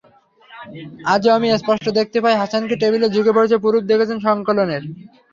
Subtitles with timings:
[1.13, 4.83] আজও আমি স্পষ্ট দেখতে পাই হাসানকে, টেবিলে ঝুঁকে পড়ে প্রুফ দেখছেন সংকলনের।